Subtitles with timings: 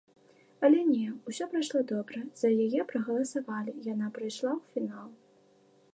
[0.67, 5.09] Але не, усё прайшло добра, за яе прагаласавалі, яна прайшла ў фінал.